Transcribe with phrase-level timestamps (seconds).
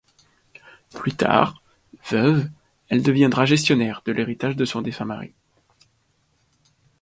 [0.95, 1.61] Plus tard,
[2.09, 2.49] veuve,
[2.89, 5.35] elle deviendra gestionnaire de l'héritage de son défunt mari.